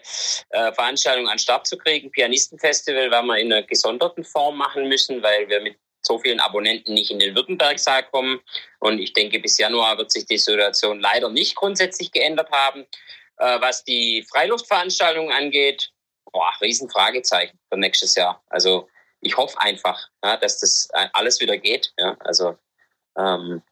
[0.50, 2.10] äh, Veranstaltungen an den Start zu kriegen.
[2.10, 6.94] Pianistenfestival werden wir in einer gesonderten Form machen müssen, weil wir mit so vielen Abonnenten
[6.94, 8.40] nicht in den Württembergsaal kommen.
[8.80, 12.86] Und ich denke, bis Januar wird sich die Situation leider nicht grundsätzlich geändert haben.
[13.38, 15.90] Äh, was die Freiluftveranstaltungen angeht,
[16.32, 18.42] boah, Riesenfragezeichen für nächstes Jahr.
[18.48, 18.88] Also
[19.20, 21.92] ich hoffe einfach, ja, dass das alles wieder geht.
[21.98, 22.16] Ja.
[22.20, 22.56] Also
[23.16, 23.62] ähm,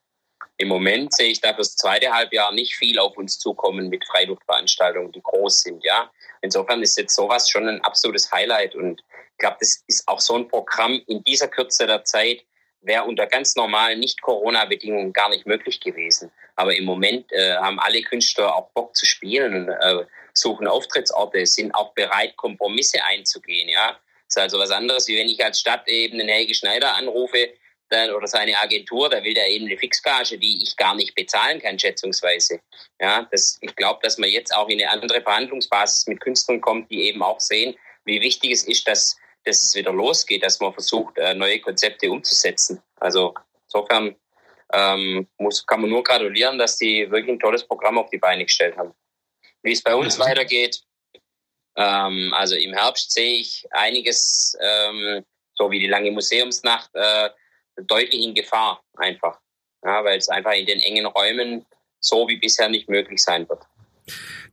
[0.58, 5.12] im Moment sehe ich da fürs zweite Halbjahr nicht viel auf uns zukommen mit Freiluftveranstaltungen,
[5.12, 5.84] die groß sind.
[5.84, 10.20] Ja, insofern ist jetzt sowas schon ein absolutes Highlight und ich glaube, das ist auch
[10.20, 12.44] so ein Programm in dieser Kürze der Zeit
[12.80, 16.30] wäre unter ganz normalen Nicht-Corona-Bedingungen gar nicht möglich gewesen.
[16.54, 21.44] Aber im Moment äh, haben alle Künstler auch Bock zu spielen und äh, suchen Auftrittsorte,
[21.46, 23.68] sind auch bereit, Kompromisse einzugehen.
[23.68, 23.98] Ja,
[24.28, 27.52] das ist also was anderes, wie wenn ich als Stadt eben den Helge Schneider anrufe
[27.88, 31.60] dann, oder seine Agentur, da will der eben eine Fixgage, die ich gar nicht bezahlen
[31.60, 32.60] kann, schätzungsweise.
[33.00, 36.90] Ja, das, ich glaube, dass man jetzt auch in eine andere Verhandlungsbasis mit Künstlern kommt,
[36.90, 40.72] die eben auch sehen, wie wichtig es ist, dass, dass es wieder losgeht, dass man
[40.72, 42.82] versucht, äh, neue Konzepte umzusetzen.
[42.98, 43.34] Also
[43.64, 44.16] insofern
[44.72, 48.44] ähm, muss, kann man nur gratulieren, dass die wirklich ein tolles Programm auf die Beine
[48.44, 48.94] gestellt haben.
[49.62, 50.82] Wie es bei uns weitergeht,
[51.76, 57.30] ähm, also im Herbst sehe ich einiges, ähm, so wie die lange Museumsnacht, äh,
[57.86, 59.38] deutlich in Gefahr einfach.
[59.84, 61.64] Ja, weil es einfach in den engen Räumen
[62.00, 63.62] so wie bisher nicht möglich sein wird.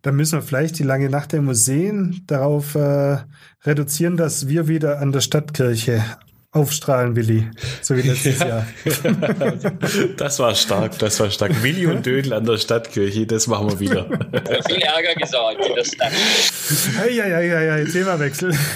[0.01, 3.17] Dann müssen wir vielleicht die lange Nacht der Museen darauf äh,
[3.63, 6.03] reduzieren, dass wir wieder an der Stadtkirche
[6.53, 7.49] aufstrahlen, Willi.
[7.81, 8.47] So wie letztes ja.
[8.47, 8.65] Jahr.
[10.17, 11.63] das war stark, das war stark.
[11.63, 14.05] Willi und Dödel an der Stadtkirche, das machen wir wieder.
[14.67, 16.11] Viel Ärger gesorgt in der Stadt.
[17.09, 18.51] Ja, ja, ja, ja, Themawechsel.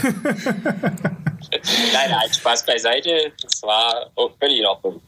[1.94, 3.32] Nein, nein, Spaß beiseite.
[3.42, 5.02] Das war völlig in Ordnung.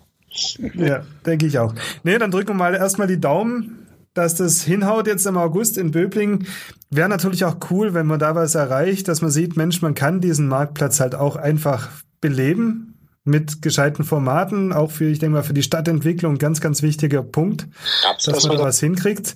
[0.75, 1.73] Ja, denke ich auch.
[2.03, 5.91] Nee, dann drücken wir mal erstmal die Daumen, dass das hinhaut jetzt im August in
[5.91, 6.45] Böbling.
[6.91, 10.21] Wäre natürlich auch cool, wenn man da was erreicht, dass man sieht, Mensch, man kann
[10.21, 11.89] diesen Marktplatz halt auch einfach
[12.21, 17.21] beleben mit gescheiten Formaten, auch für, ich denke mal, für die Stadtentwicklung ganz, ganz wichtiger
[17.21, 17.67] Punkt,
[18.07, 18.37] Absolut.
[18.37, 19.35] dass man da was hinkriegt.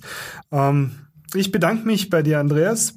[0.52, 2.94] Ähm, ich bedanke mich bei dir, Andreas.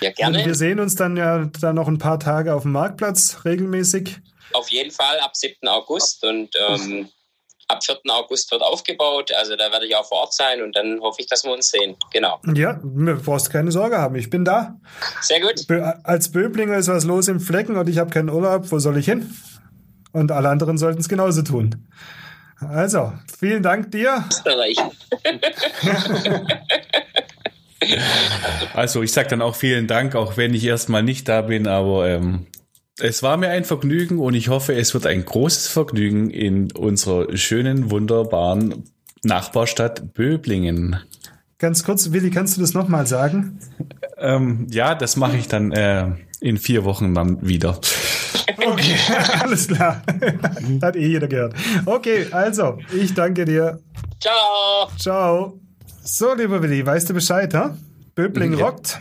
[0.00, 0.38] Ja, gerne.
[0.38, 4.18] Und wir sehen uns dann ja dann noch ein paar Tage auf dem Marktplatz regelmäßig.
[4.52, 5.66] Auf jeden Fall ab 7.
[5.68, 7.08] August und ähm,
[7.72, 8.00] ab 4.
[8.08, 9.32] August wird aufgebaut.
[9.32, 11.70] Also da werde ich auch vor Ort sein und dann hoffe ich, dass wir uns
[11.70, 11.96] sehen.
[12.12, 12.40] Genau.
[12.54, 14.14] Ja, du brauchst keine Sorge haben.
[14.16, 14.76] Ich bin da.
[15.20, 15.66] Sehr gut.
[16.04, 18.70] Als Böblinger ist was los im Flecken und ich habe keinen Urlaub.
[18.70, 19.34] Wo soll ich hin?
[20.12, 21.88] Und alle anderen sollten es genauso tun.
[22.60, 24.24] Also, vielen Dank dir.
[24.30, 24.76] Österreich.
[28.74, 32.08] Also ich sage dann auch vielen Dank, auch wenn ich erstmal nicht da bin, aber
[32.08, 32.46] ähm,
[32.98, 37.36] es war mir ein Vergnügen und ich hoffe, es wird ein großes Vergnügen in unserer
[37.36, 38.84] schönen, wunderbaren
[39.22, 40.96] Nachbarstadt Böblingen.
[41.58, 43.58] Ganz kurz, Willi, kannst du das nochmal sagen?
[44.18, 47.78] Ähm, ja, das mache ich dann äh, in vier Wochen dann wieder.
[48.56, 48.96] Okay,
[49.40, 50.02] alles klar.
[50.82, 51.54] Hat eh jeder gehört.
[51.86, 53.80] Okay, also, ich danke dir.
[54.20, 54.90] Ciao.
[54.98, 55.60] Ciao.
[56.02, 57.76] So, lieber Willi, weißt du Bescheid, ha?
[58.14, 58.64] Böbling ja.
[58.66, 59.00] rockt.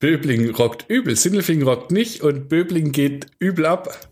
[0.00, 4.08] Böbling rockt übel, Sindelfing rockt nicht und Böbling geht übel ab.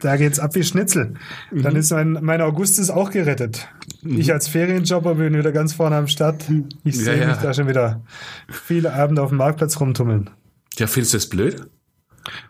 [0.00, 1.14] Da geht's ab wie Schnitzel.
[1.50, 1.62] Mhm.
[1.62, 3.68] Dann ist mein, mein Augustus auch gerettet.
[4.02, 4.18] Mhm.
[4.18, 6.44] Ich als Ferienjobber bin wieder ganz vorne am Start.
[6.84, 7.28] Ich ja, sehe ja.
[7.28, 8.04] mich da schon wieder
[8.48, 10.30] viele Abende auf dem Marktplatz rumtummeln.
[10.76, 11.66] Ja, findest du das blöd?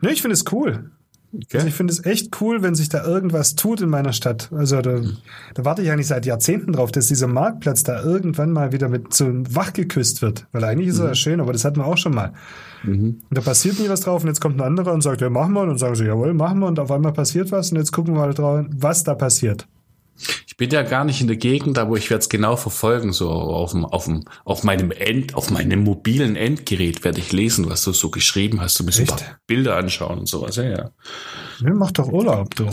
[0.01, 0.91] Ne, ich finde es cool.
[1.31, 1.59] Okay.
[1.59, 4.51] Also ich finde es echt cool, wenn sich da irgendwas tut in meiner Stadt.
[4.51, 5.01] Also da,
[5.55, 9.13] da warte ich eigentlich seit Jahrzehnten drauf, dass dieser Marktplatz da irgendwann mal wieder mit
[9.13, 10.47] so wach geküsst wird.
[10.53, 11.05] Weil eigentlich ist mhm.
[11.05, 12.33] er ja schön, aber das hatten wir auch schon mal.
[12.83, 13.21] Mhm.
[13.29, 15.53] Und da passiert nie was drauf und jetzt kommt ein anderer und sagt, ja, machen
[15.53, 15.61] wir.
[15.63, 16.67] Und dann sagen sie, jawohl, machen wir.
[16.67, 19.67] Und auf einmal passiert was und jetzt gucken wir mal drauf, was da passiert.
[20.59, 23.13] Bin ja gar nicht in der Gegend, aber ich werde es genau verfolgen.
[23.13, 27.71] So auf, dem, auf, dem, auf meinem End, auf meinem mobilen Endgerät werde ich lesen,
[27.71, 28.81] was du so geschrieben hast.
[28.81, 30.57] Du musst ein paar Bilder anschauen und sowas.
[30.57, 30.91] Ja, ja.
[31.61, 32.69] ja mach doch Urlaub, du.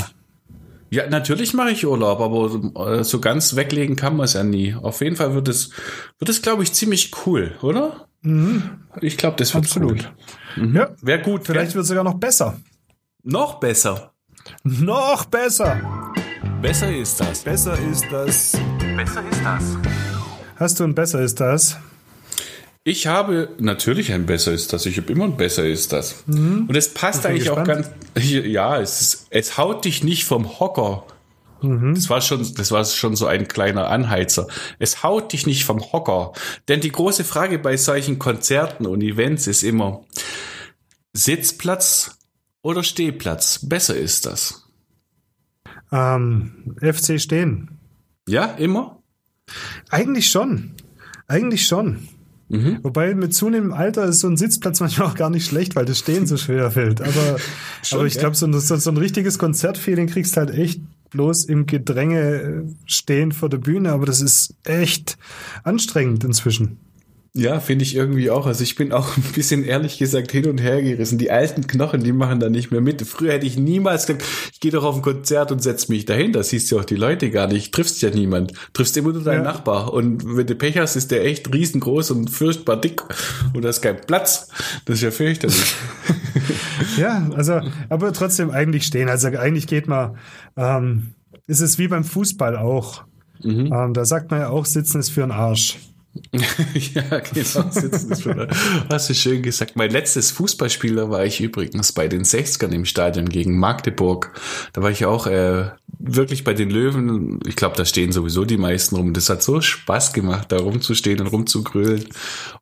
[0.90, 4.74] Ja, natürlich mache ich Urlaub, aber äh, so ganz weglegen kann man es ja nie.
[4.74, 5.70] Auf jeden Fall wird es,
[6.18, 8.08] wird es, glaube ich, ziemlich cool, oder?
[8.22, 8.64] Mhm.
[9.00, 10.10] Ich glaube, das wird Absolut.
[10.58, 10.66] Cool.
[10.66, 10.76] Mhm.
[10.76, 11.46] Ja, wäre gut.
[11.46, 12.60] Vielleicht wird es sogar noch besser.
[13.24, 14.14] Noch besser.
[14.64, 16.14] Noch besser.
[16.66, 17.44] Besser ist das.
[17.44, 18.58] Besser ist das.
[18.98, 19.64] Besser ist das.
[20.56, 21.78] Hast du ein Besser ist das?
[22.84, 24.88] Ich habe natürlich ein besser ist das.
[24.88, 26.24] Ich habe immer ein besser ist das.
[26.26, 27.92] Und es passt eigentlich auch gespannt.
[28.16, 28.26] ganz.
[28.48, 31.06] Ja, es, ist, es haut dich nicht vom Hocker.
[31.62, 34.48] Das war schon, das war schon so ein kleiner Anheizer.
[34.80, 36.34] Es haut dich nicht vom Hocker.
[36.68, 40.04] Denn die große Frage bei solchen Konzerten und Events ist immer
[41.14, 42.18] Sitzplatz
[42.64, 43.60] oder Stehplatz.
[43.62, 44.65] Besser ist das.
[45.92, 47.70] Ähm, FC stehen.
[48.28, 49.02] Ja, immer?
[49.90, 50.72] Eigentlich schon.
[51.28, 52.08] Eigentlich schon.
[52.50, 52.80] Mhm.
[52.84, 56.00] Wobei mit zunehmendem Alter ist so ein Sitzplatz manchmal auch gar nicht schlecht, weil das
[56.00, 57.02] Stehen so schwer fällt.
[57.02, 57.38] Aber,
[57.92, 62.20] aber ich glaube, so, ein- so, ein richtiges Konzertfeeling kriegst halt echt bloß im Gedränge
[62.22, 63.92] äh, stehen vor der Bühne.
[63.92, 65.18] Aber das ist echt
[65.64, 66.78] anstrengend inzwischen.
[67.38, 68.46] Ja, finde ich irgendwie auch.
[68.46, 71.18] Also ich bin auch ein bisschen ehrlich gesagt hin und her gerissen.
[71.18, 73.02] Die alten Knochen, die machen da nicht mehr mit.
[73.02, 76.32] Früher hätte ich niemals gesagt, ich gehe doch auf ein Konzert und setz mich dahin.
[76.32, 77.74] Da siehst du auch die Leute gar nicht.
[77.74, 78.54] Triffst ja niemand.
[78.72, 79.52] Triffst immer nur deinen Ja.
[79.52, 79.92] Nachbar.
[79.94, 83.02] Und wenn du Pech hast, ist der echt riesengroß und furchtbar dick.
[83.54, 84.48] Und da ist kein Platz.
[84.86, 85.76] Das ist ja fürchterlich.
[86.98, 89.10] Ja, also, aber trotzdem eigentlich stehen.
[89.10, 90.18] Also eigentlich geht man,
[90.56, 91.14] ähm,
[91.48, 93.04] ist es wie beim Fußball auch.
[93.44, 95.78] Ähm, da sagt man ja auch, sitzen ist für den Arsch.
[96.94, 97.70] ja, genau.
[97.70, 98.48] Sitzen ist schon,
[98.90, 99.76] hast du schön gesagt.
[99.76, 104.34] Mein letztes Fußballspiel, da war ich übrigens bei den 60ern im Stadion gegen Magdeburg.
[104.74, 107.40] Da war ich auch äh, wirklich bei den Löwen.
[107.46, 109.14] Ich glaube, da stehen sowieso die meisten rum.
[109.14, 112.06] Das hat so Spaß gemacht, da rumzustehen und rumzugrölen.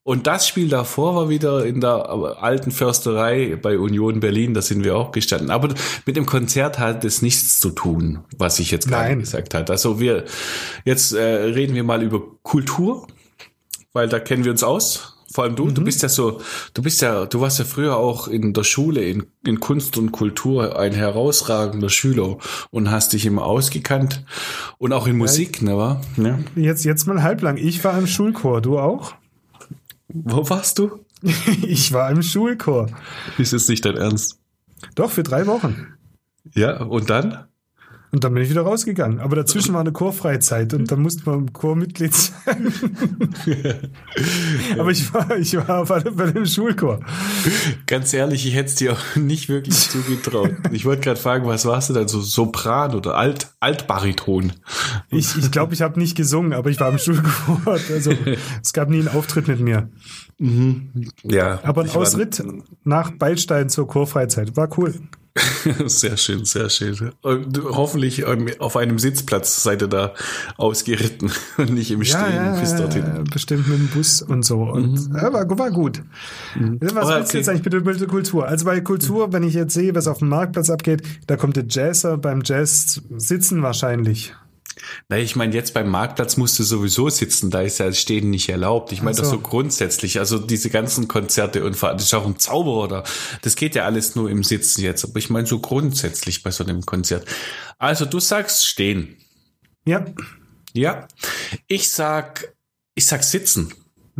[0.03, 2.09] Und das Spiel davor war wieder in der
[2.41, 4.53] alten Försterei bei Union Berlin.
[4.53, 5.51] Da sind wir auch gestanden.
[5.51, 5.69] Aber
[6.05, 9.69] mit dem Konzert hat es nichts zu tun, was ich jetzt gerade gesagt hat.
[9.69, 10.25] Also wir,
[10.85, 13.07] jetzt äh, reden wir mal über Kultur
[13.93, 15.17] weil da kennen wir uns aus.
[15.32, 16.41] Vor allem du, du bist ja so,
[16.75, 20.12] du bist ja, du warst ja früher auch in der Schule in, in Kunst und
[20.12, 22.38] Kultur ein herausragender Schüler
[22.69, 24.23] und hast dich immer ausgekannt
[24.77, 26.01] und auch in Musik, ne, war?
[26.17, 26.38] Ja.
[26.56, 27.58] Jetzt, jetzt mal halblang.
[27.58, 28.62] Ich war im Schulchor.
[28.62, 29.15] Du auch?
[30.08, 30.99] Wo warst du?
[31.62, 32.89] Ich war im Schulchor.
[33.38, 34.39] Ist jetzt nicht dein Ernst?
[34.95, 35.88] Doch, für drei Wochen.
[36.53, 37.47] Ja, und dann?
[38.13, 39.19] Und dann bin ich wieder rausgegangen.
[39.19, 42.71] Aber dazwischen war eine Chorfreizeit und da musste man Chormitglied sein.
[44.78, 46.99] Aber ich war, ich war auf alle Fälle im Schulchor.
[47.88, 50.52] Ganz ehrlich, ich hätte es dir auch nicht wirklich zugetraut.
[50.71, 54.54] Ich wollte gerade fragen, was warst du dann so Sopran oder Alt Altbariton?
[55.10, 57.62] Ich ich, glaube, ich habe nicht gesungen, aber ich war im Schulchor.
[57.65, 58.13] Also
[58.62, 59.89] es gab nie einen Auftritt mit mir.
[61.23, 62.43] Ja, Aber ein Ausritt
[62.84, 64.93] nach Beilstein zur Chorfreizeit war cool.
[65.88, 67.12] Sehr schön, sehr schön.
[67.22, 70.13] Und hoffentlich ähm, auf einem Sitzplatz seid ihr da
[70.58, 73.24] ausgeritten und nicht im Stehen bis dorthin.
[73.34, 74.62] bestimmt mit dem Bus und so.
[74.62, 76.04] Und ja, war, war gut.
[76.56, 77.38] Was Aber willst du okay.
[77.38, 78.48] jetzt eigentlich mit der Kultur?
[78.48, 81.65] Also bei Kultur, wenn ich jetzt sehe, was auf dem Marktplatz abgeht, da kommt der
[81.67, 84.36] Jazzer beim Jazz sitzen wahrscheinlich.
[85.10, 88.30] Na, ich meine, jetzt beim Marktplatz musst du sowieso sitzen, da ist ja das Stehen
[88.30, 88.91] nicht erlaubt.
[88.91, 89.36] Ich meine Ach das so.
[89.36, 93.04] so grundsätzlich, also diese ganzen Konzerte und das ist auch ein Zauberer oder
[93.41, 96.63] das geht ja alles nur im Sitzen jetzt, aber ich meine so grundsätzlich bei so
[96.63, 97.28] einem Konzert.
[97.78, 99.17] Also du sagst stehen.
[99.86, 100.06] Ja,
[100.74, 101.08] Ja.
[101.67, 102.54] Ich sag,
[102.96, 103.74] ich sag sitzen.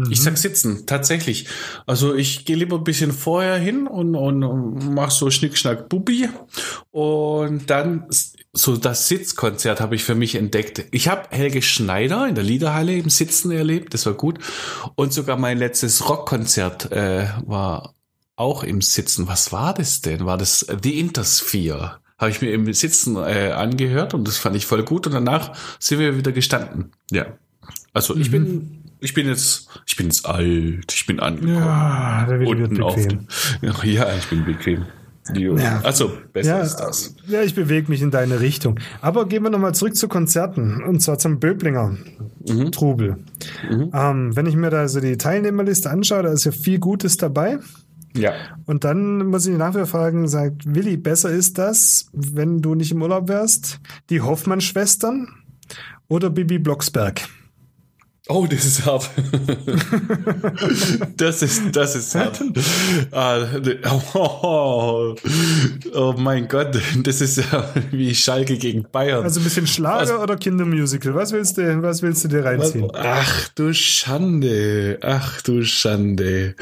[0.10, 1.46] Ich sag sitzen, tatsächlich.
[1.86, 6.30] Also ich gehe lieber ein bisschen vorher hin und, und mach so Schnick, Schnack, Bubi.
[6.90, 8.08] Und dann
[8.56, 10.86] so das Sitzkonzert habe ich für mich entdeckt.
[10.92, 14.40] Ich habe Helge Schneider in der Liederhalle im Sitzen erlebt, das war gut.
[14.96, 17.96] Und sogar mein letztes Rockkonzert äh, war
[18.36, 19.28] auch im Sitzen.
[19.28, 20.26] Was war das denn?
[20.26, 22.00] War das The Intersphere?
[22.20, 25.08] Habe ich mir im Sitzen äh, angehört und das fand ich voll gut.
[25.08, 26.92] Und danach sind wir wieder gestanden.
[27.12, 27.26] Ja.
[27.92, 31.56] Also ich bin, ich bin jetzt, ich bin jetzt alt, ich bin angekommen.
[31.56, 32.98] ja da wird Unten auf
[33.84, 34.86] Ja, ich bin bequem.
[35.34, 35.56] Jo.
[35.58, 35.80] Ja.
[35.84, 37.16] Also, besser Ja, ist das.
[37.28, 38.80] ja, ich bewege mich in deine Richtung.
[39.02, 41.98] Aber gehen wir nochmal zurück zu Konzerten und zwar zum Böblinger
[42.72, 43.18] Trubel.
[43.72, 47.60] Ähm, wenn ich mir da so die Teilnehmerliste anschaue, da ist ja viel Gutes dabei.
[48.16, 48.34] Ja.
[48.66, 53.02] Und dann muss ich nachher fragen, sagt Willi, besser ist das, wenn du nicht im
[53.02, 55.30] Urlaub wärst, die Hoffmann-Schwestern
[56.10, 57.22] oder Bibi Blocksberg?
[58.30, 59.10] Oh, das ist hart.
[61.18, 62.42] das ist, das ist hart.
[63.12, 63.46] Ah,
[64.14, 65.14] oh,
[65.94, 66.70] oh mein Gott,
[67.04, 69.24] das ist ja wie Schalke gegen Bayern.
[69.24, 70.24] Also ein bisschen Schlager Was?
[70.24, 71.14] oder Kindermusical?
[71.16, 72.90] Was willst du, was willst du dir reinziehen?
[72.94, 76.56] Ach du Schande, ach du Schande.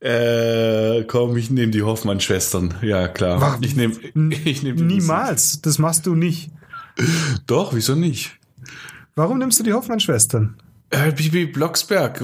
[0.00, 2.74] Äh, komm, ich nehme die Hoffmann-Schwestern.
[2.82, 3.40] Ja, klar.
[3.40, 3.94] Wa- Ich nehme
[4.44, 6.50] ich nehm die Niemals, das machst du nicht.
[7.46, 8.32] Doch, wieso nicht?
[9.14, 10.56] Warum nimmst du die Hoffmann-Schwestern?
[10.94, 12.22] Äh, Bibi Blocksberg.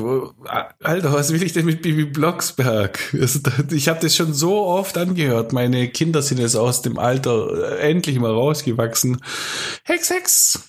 [0.82, 2.98] Alter, was will ich denn mit Bibi Blocksberg?
[3.70, 5.52] Ich habe das schon so oft angehört.
[5.52, 9.20] Meine Kinder sind jetzt aus dem Alter äh, endlich mal rausgewachsen.
[9.84, 10.60] Hex, Hex.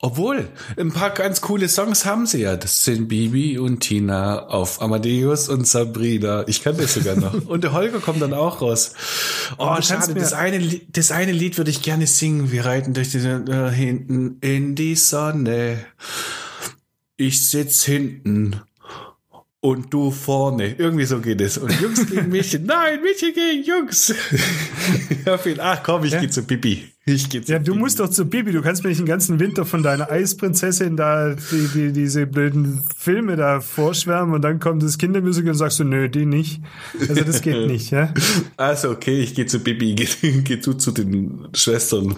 [0.00, 2.56] Obwohl, ein paar ganz coole Songs haben sie ja.
[2.56, 6.44] Das sind Bibi und Tina auf Amadeus und Sabrina.
[6.46, 7.34] Ich kann das sogar noch.
[7.46, 8.94] und der Holger kommt dann auch raus.
[9.58, 10.14] Oh, schade.
[10.14, 12.50] Das eine, Lied- das eine Lied würde ich gerne singen.
[12.50, 15.84] Wir reiten durch die äh, hinten in die Sonne.
[17.16, 18.56] Ich sitz hinten.
[19.60, 20.74] Und du vorne.
[20.74, 21.56] Irgendwie so geht es.
[21.56, 22.66] Und Jungs gegen Mädchen.
[22.66, 24.14] Nein, Mädchen gegen Jungs.
[25.42, 25.58] viel.
[25.58, 26.20] Ach komm, ich Ja.
[26.20, 26.90] geh zu Bibi.
[27.06, 27.78] Ich geh zu Ja, du Bibi.
[27.78, 28.52] musst doch zu Bibi.
[28.52, 32.82] Du kannst mir nicht den ganzen Winter von deiner Eisprinzessin da die, die, diese blöden
[32.98, 36.60] Filme da vorschwärmen und dann kommt das Kindermusik und sagst du, nö, die nicht.
[37.00, 38.12] Also das geht nicht, ja.
[38.58, 42.16] Also okay, ich gehe zu Bibi, geh, geh du zu den Schwestern.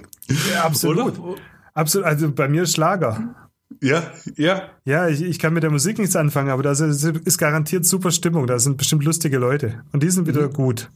[0.53, 1.17] ja absolut.
[1.21, 1.41] Oder?
[1.75, 2.07] Absolut.
[2.09, 3.37] Also bei mir Schlager.
[3.83, 4.71] Ja, ja.
[4.85, 8.11] Ja, ich, ich kann mit der Musik nichts anfangen, aber da ist, ist garantiert super
[8.11, 8.47] Stimmung.
[8.47, 9.83] Da sind bestimmt lustige Leute.
[9.93, 10.91] Und die sind wieder gut.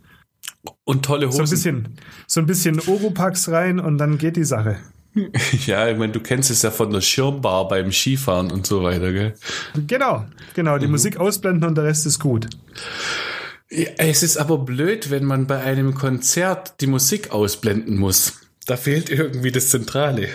[0.84, 1.42] Und tolle So Hosen.
[1.42, 1.88] ein bisschen,
[2.26, 4.78] so ein bisschen Oropax rein und dann geht die Sache.
[5.66, 9.12] Ja, ich meine, du kennst es ja von der Schirmbar beim Skifahren und so weiter,
[9.12, 9.34] gell?
[9.88, 10.78] Genau, genau.
[10.78, 12.46] Die Musik ausblenden und der Rest ist gut.
[13.70, 18.34] Ja, es ist aber blöd, wenn man bei einem Konzert die Musik ausblenden muss.
[18.66, 20.28] Da fehlt irgendwie das Zentrale.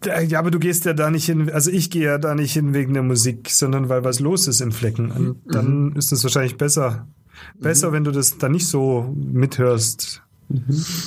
[0.00, 2.52] Da- Ja, aber du gehst ja da nicht hin, also ich gehe ja da nicht
[2.52, 5.10] hin wegen der Musik, sondern weil was los ist im Flecken.
[5.10, 7.06] Und dann ist es wahrscheinlich besser,
[7.58, 10.22] besser, wenn du das da nicht so mithörst.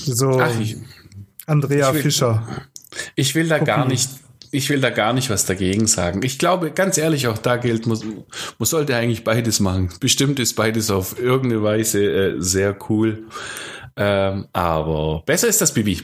[0.05, 0.77] So Ach, ich,
[1.45, 2.47] Andrea ich will- Fischer.
[3.15, 3.91] ich will da gar Kopie.
[3.91, 4.09] nicht,
[4.51, 6.21] ich will da gar nicht was dagegen sagen.
[6.23, 9.89] Ich glaube, ganz ehrlich, auch da gilt, muss, man sollte eigentlich beides machen.
[9.99, 13.27] Bestimmt ist beides auf irgendeine Weise äh, sehr cool.
[13.95, 16.01] Ähm, aber besser ist das Bibi.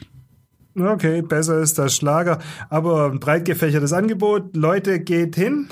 [0.78, 4.56] Okay, besser ist der Schlager, aber ein breit gefächertes Angebot.
[4.56, 5.70] Leute, geht hin.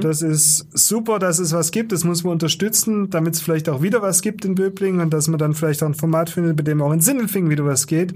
[0.00, 1.92] Das ist super, dass es was gibt.
[1.92, 5.28] Das muss man unterstützen, damit es vielleicht auch wieder was gibt in Böblingen und dass
[5.28, 8.14] man dann vielleicht auch ein Format findet, bei dem auch in Sindelfingen wieder was geht.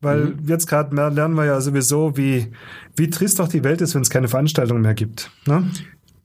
[0.00, 2.50] Weil jetzt gerade lernen wir ja sowieso, wie,
[2.96, 5.30] wie trist auch die Welt ist, wenn es keine Veranstaltung mehr gibt.
[5.46, 5.68] Ne?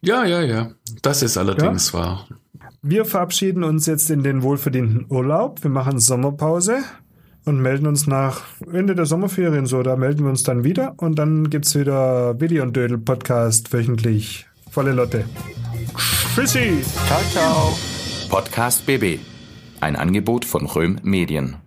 [0.02, 0.72] Ja, ja, ja.
[1.02, 2.28] Das ist allerdings wahr.
[2.82, 5.64] Wir verabschieden uns jetzt in den wohlverdienten Urlaub.
[5.64, 6.80] Wir machen Sommerpause
[7.46, 9.84] und melden uns nach Ende der Sommerferien so.
[9.84, 14.46] Da melden wir uns dann wieder und dann gibt's wieder Willi und Dödel Podcast wöchentlich.
[14.70, 15.26] Volle Lotte.
[16.36, 16.82] Tschüssi!
[17.08, 17.78] Ciao, ciao.
[18.30, 19.20] Podcast BB.
[19.82, 21.63] Ein Angebot von Röhm Medien.